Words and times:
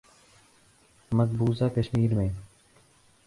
مقبوضہ 1.11 1.65
کشمیر 1.75 2.13
میں 2.13 2.27